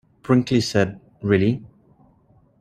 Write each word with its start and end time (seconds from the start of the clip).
Brinkley 0.23 0.61
said, 0.61 0.99
Really? 1.21 1.63